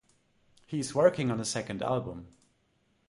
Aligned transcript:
He 0.65 0.79
is 0.79 0.95
working 0.95 1.29
on 1.29 1.39
a 1.39 1.45
second 1.45 1.83
album. 1.83 2.29